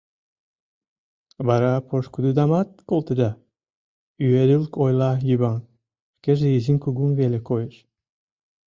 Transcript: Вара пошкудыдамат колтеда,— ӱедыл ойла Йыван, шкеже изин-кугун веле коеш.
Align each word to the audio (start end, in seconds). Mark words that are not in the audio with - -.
Вара 1.47 1.73
пошкудыдамат 1.87 2.69
колтеда,— 2.89 3.29
ӱедыл 4.25 4.63
ойла 4.83 5.11
Йыван, 5.27 5.59
шкеже 6.15 6.47
изин-кугун 6.57 7.11
веле 7.19 7.39
коеш. 7.47 7.75